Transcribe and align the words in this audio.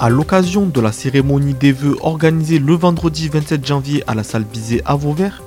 À 0.00 0.10
l'occasion 0.10 0.66
de 0.66 0.80
la 0.80 0.92
cérémonie 0.92 1.54
des 1.54 1.72
vœux 1.72 1.96
organisée 2.02 2.60
le 2.60 2.74
vendredi 2.74 3.28
27 3.28 3.66
janvier 3.66 4.04
à 4.06 4.14
la 4.14 4.22
salle 4.22 4.44
Bizet 4.44 4.80
à 4.84 4.94
Vauvert, 4.94 5.42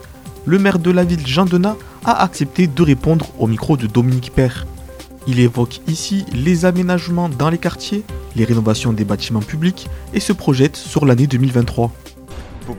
le 0.45 0.59
maire 0.59 0.77
de 0.77 0.91
la 0.91 1.05
ville 1.05 1.25
Jean 1.25 1.45
Denat 1.45 1.77
a 2.03 2.21
accepté 2.21 2.67
de 2.67 2.83
répondre 2.83 3.27
au 3.39 3.47
micro 3.47 3.77
de 3.77 3.87
Dominique 3.87 4.33
Père. 4.35 4.67
Il 5.25 5.39
évoque 5.39 5.79
ici 5.87 6.25
les 6.33 6.65
aménagements 6.65 7.29
dans 7.29 7.49
les 7.49 7.59
quartiers, 7.59 8.03
les 8.35 8.43
rénovations 8.43 8.91
des 8.91 9.05
bâtiments 9.05 9.39
publics 9.39 9.87
et 10.13 10.19
se 10.19 10.33
projette 10.33 10.75
sur 10.75 11.05
l'année 11.05 11.27
2023 11.27 11.89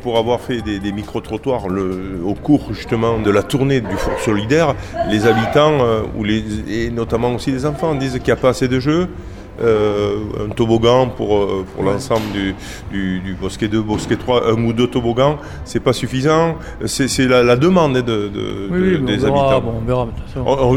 pour 0.01 0.17
avoir 0.17 0.41
fait 0.41 0.63
des, 0.63 0.93
micro-trottoirs 0.93 1.67
au 2.25 2.35
cours 2.35 2.73
justement 2.73 3.19
de 3.19 3.31
la 3.31 3.43
tournée 3.43 3.83
du 3.83 3.95
Four 3.97 4.19
Solidaire, 4.21 4.75
les 5.11 5.27
habitants 5.27 5.85
euh, 5.85 6.03
ou 6.17 6.25
les, 6.25 6.43
et 6.67 6.91
notamment 6.91 7.35
aussi 7.35 7.51
les 7.51 7.67
enfants 7.67 7.95
disent 7.95 8.13
qu'il 8.13 8.25
n'y 8.25 8.31
a 8.31 8.37
pas 8.37 8.51
assez 8.51 8.69
de 8.69 8.81
jeux, 8.81 9.09
euh, 9.61 10.47
un 10.47 10.49
toboggan 10.49 11.09
pour, 11.09 11.37
euh, 11.37 11.67
pour 11.75 11.85
l'ensemble 11.85 12.23
du, 12.33 13.21
du, 13.21 13.35
Bosquet 13.39 13.69
2, 13.69 13.83
Bosquet 13.83 14.17
3, 14.17 14.51
un 14.51 14.65
ou 14.65 14.73
deux 14.73 14.87
toboggans, 14.87 15.37
c'est 15.67 15.81
pas 15.81 15.93
suffisant. 15.93 16.57
C'est 16.87 17.27
la, 17.29 17.57
demande 17.57 17.99
hein, 17.99 18.03
de, 18.03 18.99
des 18.99 19.25
habitants. 19.27 19.63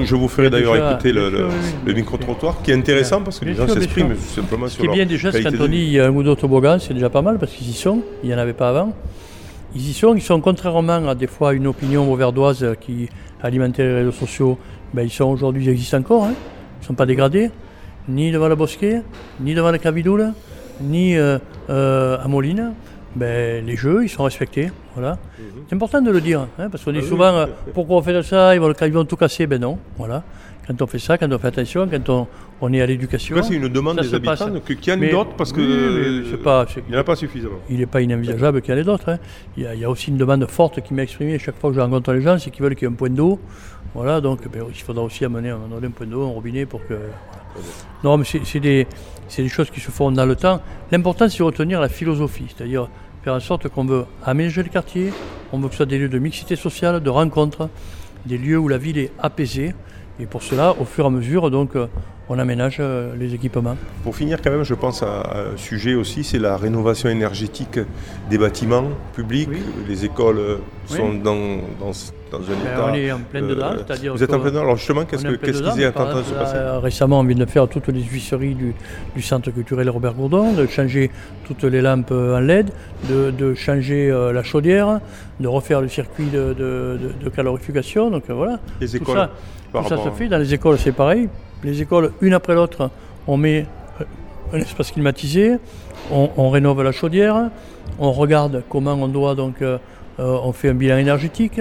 je 0.04 0.16
vous 0.16 0.28
ferai 0.28 0.50
d'ailleurs 0.50 0.76
écouter 0.76 1.14
le, 1.14 1.48
micro-trottoir 1.88 2.62
qui 2.62 2.72
est 2.72 2.76
intéressant 2.76 3.22
parce 3.22 3.40
que 3.40 3.46
les 3.46 3.56
gens 3.56 3.68
s'expriment 3.68 4.16
simplement 4.16 4.68
sur 4.68 4.82
Ce 4.82 4.82
qui 4.82 4.88
est 4.88 4.94
bien 4.94 5.06
déjà, 5.06 5.32
c'est 5.32 5.44
quand 5.44 5.52
on 5.62 5.68
dit 5.68 5.78
il 5.78 5.92
y 5.92 6.00
a 6.00 6.08
un 6.08 6.14
ou 6.14 6.22
deux 6.22 6.36
toboggans, 6.36 6.78
c'est 6.80 6.94
déjà 6.94 7.10
pas 7.10 7.22
mal 7.22 7.40
parce 7.40 7.54
qu'ils 7.54 7.70
y 7.70 7.74
sont, 7.74 8.02
il 8.24 8.30
n'y 8.30 8.36
en 8.36 8.40
avait 8.40 8.54
pas 8.54 8.70
avant. 8.70 8.94
Ils 9.74 9.90
y 9.90 9.94
sont, 9.94 10.16
ils 10.16 10.22
sont 10.22 10.42
contrairement 10.42 11.08
à 11.08 11.16
des 11.16 11.28
fois 11.28 11.54
une 11.54 11.68
opinion 11.68 12.12
auverdoise 12.12 12.76
qui 12.82 13.10
alimentait 13.42 13.84
les 13.84 13.94
réseaux 13.94 14.12
sociaux, 14.12 14.58
ben, 14.94 15.04
ils 15.04 15.10
sont 15.10 15.26
aujourd'hui, 15.26 15.64
ils 15.66 15.70
existent 15.70 15.98
encore, 15.98 16.26
hein. 16.26 16.34
ils 16.34 16.82
ne 16.82 16.88
sont 16.88 16.94
pas 16.94 17.06
dégradés 17.06 17.52
ni 18.08 18.32
devant 18.32 18.48
le 18.48 18.56
bosquet, 18.56 19.02
ni 19.40 19.54
devant 19.54 19.72
la 19.72 19.80
Cavidoule, 19.80 20.34
ni 20.82 21.16
euh, 21.16 21.38
euh, 21.70 22.18
à 22.24 22.28
Moline, 22.28 22.74
ben, 23.16 23.66
les 23.66 23.76
jeux, 23.76 24.04
ils 24.04 24.10
sont 24.10 24.24
respectés. 24.24 24.72
Voilà. 24.94 25.18
Mhm. 25.40 25.46
C'est 25.68 25.76
important 25.76 26.02
de 26.02 26.12
le 26.12 26.22
dire, 26.22 26.48
hein, 26.60 26.70
parce 26.70 26.84
qu'on 26.84 26.92
dit 26.92 27.00
ah 27.02 27.08
souvent 27.08 27.34
euh, 27.36 27.46
pourquoi 27.74 27.98
on 27.98 28.02
fait 28.02 28.22
ça, 28.24 28.56
ils 28.56 28.62
vont, 28.62 28.74
ils 28.74 28.94
vont 28.94 29.06
tout 29.06 29.16
casser. 29.16 29.48
Ben 29.48 29.60
non, 29.60 29.78
voilà. 29.98 30.24
Quand 30.68 30.82
on 30.82 30.88
fait 30.88 31.00
ça, 31.00 31.18
quand 31.18 31.32
on 31.32 31.38
fait 31.38 31.48
attention, 31.48 31.88
quand 31.88 32.10
on, 32.10 32.28
on 32.62 32.74
est 32.74 32.82
à 32.82 32.86
l'éducation. 32.86 33.36
C'est 33.44 33.56
une 33.56 33.68
demande 33.68 34.00
des 34.00 34.14
habitants 34.14 34.60
qu'il 34.66 34.88
y 34.88 34.92
en 34.92 35.02
ait 35.02 35.12
d'autres 35.12 35.36
parce 35.36 35.52
que 35.52 35.62
il 35.62 36.90
n'y 36.90 36.96
en 36.96 37.00
a 37.00 37.04
pas 37.04 37.16
suffisamment. 37.16 37.60
Il 37.70 37.78
n'est 37.78 37.86
pas 37.86 38.02
inenvisageable 38.02 38.62
qu'il 38.62 38.74
y 38.74 38.78
en 38.78 38.80
ait 38.82 38.84
d'autres. 38.84 39.10
Hein. 39.10 39.20
Il, 39.58 39.64
y 39.64 39.86
a 39.86 39.90
aussi 39.90 40.10
une 40.10 40.18
demande 40.18 40.46
forte 40.48 40.82
qui 40.82 40.94
m'est 40.94 41.04
exprimée 41.04 41.38
chaque 41.40 41.60
fois 41.60 41.70
que 41.70 41.76
je 41.76 41.82
rencontre 41.82 42.14
les 42.14 42.22
gens, 42.22 42.38
c'est 42.40 42.50
qu'ils 42.50 42.64
veulent 42.64 42.76
qu'il 42.76 42.88
y 42.88 42.92
ait 42.92 42.94
un 42.94 42.98
point 42.98 43.10
d'eau. 43.10 43.40
Voilà, 43.94 44.20
donc 44.22 44.48
ben, 44.50 44.64
il 44.68 44.82
faudra 44.82 45.04
aussi 45.04 45.24
amener 45.24 45.50
un, 45.50 45.60
un 45.84 45.90
point 45.92 46.08
d'eau, 46.08 46.24
un 46.24 46.32
robinet 46.32 46.66
pour 46.66 46.86
que. 46.86 46.96
Non, 48.04 48.18
mais 48.18 48.26
c'est 48.26 48.60
des, 48.60 48.86
des, 49.38 49.48
choses 49.48 49.70
qui 49.70 49.80
se 49.80 49.90
font 49.92 50.12
dans 50.12 50.26
le 50.26 50.36
temps. 50.36 50.62
L'important, 50.92 51.30
c'est 51.30 51.40
de 51.40 51.44
retenir 51.44 51.80
la 51.80 51.88
philosophie, 51.88 52.46
c'est-à-dire 52.56 52.90
faire 53.24 53.34
en 53.34 53.40
sorte 53.40 53.70
qu'on 53.70 53.86
veut 53.86 54.06
aménager 54.26 54.62
le 54.62 54.70
quartier, 54.70 55.14
on 55.54 55.60
veut 55.60 55.68
que 55.68 55.74
ce 55.74 55.78
soit 55.78 55.86
des 55.86 55.98
lieux 55.98 56.10
de 56.10 56.20
mixité 56.20 56.56
sociale, 56.56 57.02
de 57.02 57.10
rencontre, 57.10 57.70
des 58.26 58.38
lieux 58.38 58.58
où 58.58 58.68
la 58.68 58.78
ville 58.78 58.98
est 58.98 59.12
apaisée. 59.18 59.74
Et 60.20 60.26
pour 60.26 60.44
cela, 60.44 60.76
au 60.80 60.86
fur 60.86 61.04
et 61.04 61.08
à 61.08 61.12
mesure, 61.12 61.52
donc, 61.52 61.76
euh, 61.76 61.88
on 62.30 62.40
aménage 62.40 62.78
euh, 62.80 63.16
les 63.18 63.34
équipements. 63.34 63.78
Pour 64.04 64.16
finir, 64.16 64.42
quand 64.42 64.52
même, 64.52 64.64
je 64.64 64.74
pense 64.74 65.04
à 65.04 65.54
un 65.54 65.58
sujet 65.58 65.94
aussi, 65.94 66.24
c'est 66.24 66.40
la 66.40 66.58
rénovation 66.58 67.10
énergétique 67.10 67.80
des 68.30 68.38
bâtiments 68.38 68.90
publics. 69.14 69.50
Les 69.88 70.06
écoles 70.06 70.40
euh, 70.40 70.58
sont 70.86 71.14
dans, 71.14 71.58
dans, 71.80 71.92
un 71.92 72.38
ben, 72.38 72.62
état. 72.64 72.88
On 72.90 72.94
est 72.94 73.12
en 73.12 73.20
pleine 73.20 73.48
dedans, 73.48 73.74
c'est-à-dire. 73.78 74.16
Vous 74.16 74.24
êtes 74.24 74.34
en 74.34 74.40
pleine 74.40 74.54
dedans. 74.54 74.64
Alors 74.64 74.78
justement, 74.78 75.06
qu'est-ce 75.06 75.22
qu'ils 75.22 75.82
est 75.82 75.88
en 75.88 75.92
train 75.92 76.22
de 76.22 76.24
se 76.24 76.34
passer? 76.34 76.58
Récemment, 76.82 77.20
on 77.20 77.24
vient 77.24 77.38
de 77.38 77.46
faire 77.46 77.68
toutes 77.68 77.90
les 77.90 78.04
huisseries 78.04 78.56
du, 78.56 79.22
centre 79.22 79.52
culturel 79.52 79.90
Robert 79.90 80.14
Gourdon, 80.14 80.54
de 80.54 80.66
changer 80.66 81.12
toutes 81.46 81.64
les 81.64 81.82
lampes 81.82 82.12
en 82.12 82.40
LED, 82.40 82.72
de, 83.08 83.54
changer 83.54 84.10
la 84.10 84.44
chaudière, 84.44 85.00
de 85.40 85.48
refaire 85.48 85.82
le 85.82 85.90
circuit 85.90 86.28
de, 86.28 87.30
calorification. 87.36 88.10
Donc 88.10 88.24
voilà. 88.30 88.60
Les 88.82 88.96
écoles. 88.96 89.30
Tout 89.72 89.90
ça 89.90 89.98
se 89.98 90.10
fait. 90.12 90.28
Dans 90.28 90.38
les 90.38 90.54
écoles, 90.54 90.78
c'est 90.78 90.92
pareil. 90.92 91.30
Les 91.66 91.82
écoles, 91.82 92.12
une 92.22 92.34
après 92.34 92.54
l'autre, 92.54 92.92
on 93.26 93.38
met 93.38 93.66
un 94.54 94.58
espace 94.60 94.92
climatisé, 94.92 95.58
on, 96.12 96.52
rénove 96.52 96.84
la 96.84 96.92
chaudière, 96.92 97.50
on 97.98 98.12
regarde 98.12 98.62
comment 98.70 98.94
on 98.94 99.08
doit 99.08 99.34
donc, 99.34 99.64
euh, 99.64 99.80
euh, 100.20 100.38
on 100.44 100.52
fait 100.52 100.70
un 100.70 100.76
bilan 100.76 100.98
énergétique. 100.98 101.60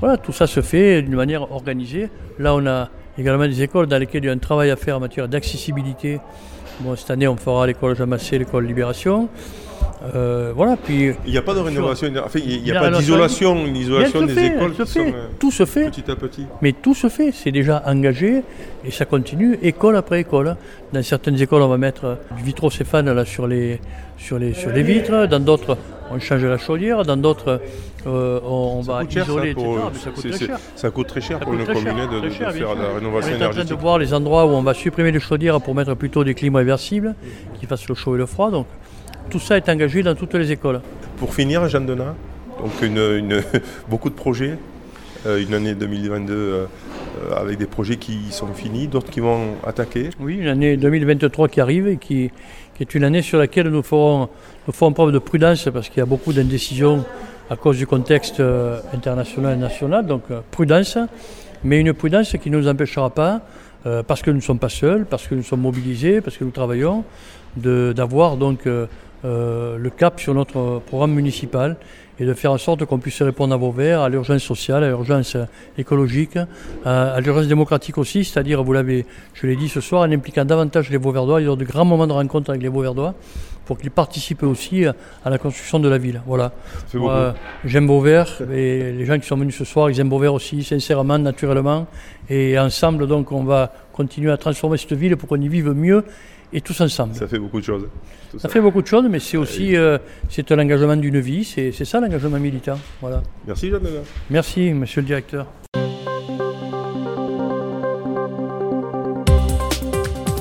Voilà, 0.00 0.16
tout 0.16 0.32
ça 0.32 0.46
se 0.46 0.62
fait 0.62 1.02
d'une 1.02 1.16
manière 1.16 1.52
organisée. 1.52 2.08
Là, 2.38 2.54
on 2.54 2.66
a 2.66 2.88
également 3.18 3.46
des 3.46 3.62
écoles 3.62 3.88
dans 3.88 3.98
lesquelles 3.98 4.24
il 4.24 4.28
y 4.28 4.30
a 4.30 4.32
un 4.32 4.38
travail 4.38 4.70
à 4.70 4.76
faire 4.76 4.96
en 4.96 5.00
matière 5.00 5.28
d'accessibilité. 5.28 6.18
Bon, 6.80 6.96
cette 6.96 7.10
année, 7.10 7.28
on 7.28 7.36
fera 7.36 7.66
l'école 7.66 7.94
Jamassé, 7.94 8.38
l'école 8.38 8.64
Libération. 8.64 9.28
Euh, 10.14 10.52
voilà, 10.54 10.76
puis, 10.76 11.12
il 11.26 11.30
n'y 11.30 11.38
a 11.38 11.42
pas 11.42 11.54
de 11.54 11.60
rénovation, 11.60 12.08
il 12.08 12.12
n'y 12.62 12.70
a, 12.72 12.80
pas 12.80 12.90
d'isolation, 12.90 13.64
l'isolation 13.64 14.22
des 14.22 14.46
écoles. 14.46 14.72
Euh, 14.96 15.28
tout 15.38 15.52
se 15.52 15.64
fait. 15.64 15.90
Petit 15.90 16.10
à 16.10 16.16
petit. 16.16 16.46
Mais 16.60 16.72
tout 16.72 16.94
se 16.94 17.08
fait, 17.08 17.30
c'est 17.32 17.52
déjà 17.52 17.82
engagé 17.86 18.42
et 18.84 18.90
ça 18.90 19.04
continue, 19.04 19.58
école 19.62 19.96
après 19.96 20.20
école. 20.20 20.56
Dans 20.92 21.02
certaines 21.02 21.40
écoles, 21.40 21.62
on 21.62 21.68
va 21.68 21.78
mettre 21.78 22.18
du 22.36 22.42
vitrocéphane 22.42 23.12
là, 23.12 23.24
sur, 23.24 23.46
les, 23.46 23.80
sur, 24.18 24.38
les, 24.38 24.54
sur 24.54 24.70
les 24.70 24.82
vitres, 24.82 25.26
dans 25.26 25.40
d'autres, 25.40 25.78
on 26.10 26.18
change 26.18 26.44
la 26.44 26.58
chaudière, 26.58 27.04
dans 27.04 27.16
d'autres, 27.16 27.60
euh, 28.06 28.40
on, 28.44 28.80
va 28.80 29.04
isoler, 29.04 29.54
ça, 29.54 30.10
coûte 30.10 30.30
très 30.30 30.46
cher. 30.46 30.58
ça 30.74 30.90
coûte 30.90 31.06
très 31.06 31.20
cher 31.20 31.38
pour 31.38 31.54
une 31.54 31.64
commune 31.64 32.22
de, 32.22 32.28
faire 32.28 32.74
la 32.74 32.94
rénovation 32.94 33.36
énergétique. 33.36 33.38
On 33.38 33.40
est 33.40 33.46
en 33.46 33.50
train 33.50 33.64
de 33.64 33.80
voir 33.80 33.98
les 33.98 34.12
endroits 34.12 34.46
où 34.46 34.50
on 34.50 34.62
va 34.62 34.74
supprimer 34.74 35.12
les 35.12 35.20
chaudières 35.20 35.60
pour 35.60 35.76
mettre 35.76 35.94
plutôt 35.94 36.24
des 36.24 36.34
climats 36.34 36.58
réversibles 36.58 37.14
qui 37.60 37.66
fassent 37.66 37.88
le 37.88 37.94
chaud 37.94 38.16
et 38.16 38.18
le 38.18 38.26
froid. 38.26 38.50
Donc, 38.50 38.66
tout 39.30 39.38
ça 39.38 39.56
est 39.56 39.68
engagé 39.68 40.02
dans 40.02 40.14
toutes 40.14 40.34
les 40.34 40.52
écoles. 40.52 40.80
Pour 41.16 41.34
finir, 41.34 41.68
Jeanne 41.68 41.86
Denat, 41.86 42.14
donc 42.60 42.82
une, 42.82 43.42
beaucoup 43.88 44.10
de 44.10 44.14
projets, 44.14 44.58
euh, 45.26 45.42
une 45.42 45.54
année 45.54 45.74
2022 45.74 46.34
euh, 46.34 46.66
avec 47.36 47.58
des 47.58 47.66
projets 47.66 47.96
qui 47.96 48.18
sont 48.30 48.48
finis, 48.48 48.88
d'autres 48.88 49.10
qui 49.10 49.20
vont 49.20 49.56
attaquer. 49.66 50.10
Oui, 50.20 50.36
une 50.36 50.48
année 50.48 50.76
2023 50.76 51.48
qui 51.48 51.60
arrive 51.60 51.88
et 51.88 51.96
qui, 51.96 52.30
est 52.80 52.94
une 52.96 53.04
année 53.04 53.22
sur 53.22 53.38
laquelle 53.38 53.68
nous 53.68 53.82
ferons, 53.82 54.28
nous 54.66 54.90
preuve 54.90 55.12
de 55.12 55.20
prudence 55.20 55.68
parce 55.72 55.88
qu'il 55.88 55.98
y 55.98 56.02
a 56.02 56.06
beaucoup 56.06 56.32
d'indécisions 56.32 57.04
à 57.48 57.54
cause 57.54 57.78
du 57.78 57.86
contexte 57.86 58.40
euh, 58.40 58.80
international 58.92 59.54
et 59.54 59.60
national, 59.60 60.04
donc 60.04 60.22
prudence, 60.50 60.98
mais 61.62 61.78
une 61.78 61.92
prudence 61.92 62.36
qui 62.42 62.50
ne 62.50 62.58
nous 62.58 62.66
empêchera 62.66 63.10
pas, 63.10 63.42
parce 64.06 64.22
que 64.22 64.30
nous 64.30 64.36
ne 64.36 64.42
sommes 64.42 64.60
pas 64.60 64.68
seuls, 64.68 65.06
parce 65.06 65.26
que 65.26 65.34
nous 65.34 65.42
sommes 65.42 65.60
mobilisés, 65.60 66.20
parce 66.20 66.36
que 66.36 66.44
nous 66.44 66.52
travaillons, 66.52 67.04
d'avoir 67.56 68.36
donc 68.36 68.66
euh, 68.66 68.86
le 69.24 69.90
cap 69.90 70.20
sur 70.20 70.34
notre 70.34 70.80
programme 70.86 71.12
municipal 71.12 71.76
et 72.18 72.24
de 72.24 72.34
faire 72.34 72.52
en 72.52 72.58
sorte 72.58 72.84
qu'on 72.84 72.98
puisse 72.98 73.20
répondre 73.22 73.54
à 73.54 73.56
vos 73.56 73.72
verts, 73.72 74.00
à 74.00 74.08
l'urgence 74.08 74.42
sociale, 74.42 74.84
à 74.84 74.88
l'urgence 74.88 75.36
écologique, 75.78 76.38
à, 76.84 77.20
l'urgence 77.20 77.48
démocratique 77.48 77.98
aussi, 77.98 78.24
c'est-à-dire, 78.24 78.62
vous 78.62 78.72
l'avez, 78.72 79.06
je 79.34 79.46
l'ai 79.46 79.56
dit 79.56 79.68
ce 79.68 79.80
soir, 79.80 80.02
en 80.02 80.12
impliquant 80.12 80.44
davantage 80.44 80.90
les 80.90 80.98
Vauverdois, 80.98 81.40
il 81.40 81.44
y 81.44 81.46
aura 81.48 81.56
de 81.56 81.64
grands 81.64 81.84
moments 81.84 82.06
de 82.06 82.12
rencontre 82.12 82.50
avec 82.50 82.62
les 82.62 82.68
Vauverdois 82.68 83.14
pour 83.64 83.78
qu'ils 83.78 83.90
participent 83.90 84.42
aussi 84.42 84.84
à 84.86 85.30
la 85.30 85.38
construction 85.38 85.78
de 85.78 85.88
la 85.88 85.98
ville. 85.98 86.20
Voilà. 86.26 86.52
j'aime 87.64 87.86
Vauvert 87.86 88.42
et 88.52 88.92
les 88.92 89.04
gens 89.04 89.18
qui 89.18 89.26
sont 89.26 89.36
venus 89.36 89.56
ce 89.56 89.64
soir, 89.64 89.90
ils 89.90 89.98
aiment 89.98 90.10
Vauvert 90.10 90.34
aussi, 90.34 90.62
sincèrement, 90.62 91.18
naturellement. 91.18 91.86
Et 92.28 92.58
ensemble, 92.58 93.06
donc, 93.06 93.32
on 93.32 93.44
va 93.44 93.72
continuer 93.92 94.30
à 94.30 94.36
transformer 94.36 94.76
cette 94.78 94.92
ville 94.94 95.16
pour 95.16 95.28
qu'on 95.28 95.40
y 95.40 95.48
vive 95.48 95.70
mieux 95.70 96.04
et 96.52 96.60
tous 96.60 96.80
ensemble. 96.80 97.14
Ça 97.14 97.26
fait 97.26 97.38
beaucoup 97.38 97.60
de 97.60 97.64
choses. 97.64 97.88
Ça, 98.38 98.48
fait 98.48 98.60
beaucoup 98.60 98.82
de 98.82 98.86
choses, 98.86 99.04
mais 99.08 99.18
c'est 99.18 99.36
aussi 99.36 99.76
euh, 99.76 99.98
c'est 100.28 100.50
l'engagement 100.50 100.96
d'une 100.96 101.20
vie, 101.20 101.44
c'est 101.44 101.72
ça 101.84 102.00
l'engagement 102.00 102.38
militant. 102.38 102.78
Voilà. 103.00 103.22
Merci 103.46 103.70
Jeanne. 103.70 103.82
Merci 104.30 104.72
Monsieur 104.72 105.00
le 105.00 105.06
Directeur. 105.06 105.46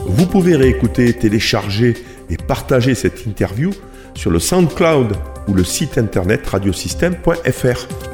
Vous 0.06 0.28
pouvez 0.28 0.56
réécouter, 0.56 1.14
télécharger 1.14 1.96
et 2.30 2.38
partager 2.38 2.96
cette 2.96 3.26
interview 3.26 3.72
sur 4.14 4.32
le 4.32 4.40
SoundCloud 4.40 5.14
ou 5.48 5.54
le 5.54 5.64
site 5.64 5.98
internet 5.98 6.46
radiosystème.fr. 6.48 8.11